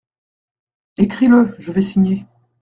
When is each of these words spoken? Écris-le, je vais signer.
Écris-le, 0.97 1.53
je 1.59 1.71
vais 1.71 1.83
signer. 1.83 2.25